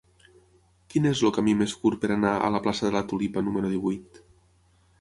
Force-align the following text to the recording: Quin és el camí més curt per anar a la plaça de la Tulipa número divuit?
Quin 0.93 1.07
és 1.09 1.21
el 1.29 1.33
camí 1.35 1.53
més 1.59 1.75
curt 1.83 2.01
per 2.05 2.11
anar 2.15 2.33
a 2.47 2.51
la 2.55 2.63
plaça 2.65 2.89
de 2.89 2.93
la 2.99 3.05
Tulipa 3.13 3.47
número 3.51 3.73
divuit? 3.75 4.21